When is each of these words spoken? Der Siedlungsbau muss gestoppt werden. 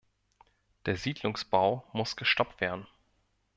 Der 0.87 0.97
Siedlungsbau 0.97 1.85
muss 1.93 2.15
gestoppt 2.15 2.59
werden. 2.59 2.87